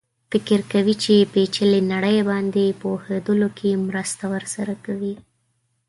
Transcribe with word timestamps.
فکر 0.31 0.59
کوي 0.73 0.95
چې 1.03 1.29
پېچلې 1.33 1.81
نړۍ 1.93 2.17
باندې 2.29 2.77
پوهېدلو 2.81 3.49
کې 3.57 3.69
مرسته 3.87 4.23
ورسره 4.33 4.73
کوي. 4.85 5.13